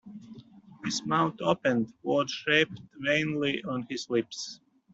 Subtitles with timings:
[0.83, 4.59] His mouth opened; words shaped vainly on his lips.